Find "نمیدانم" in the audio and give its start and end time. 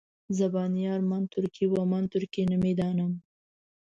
2.51-3.11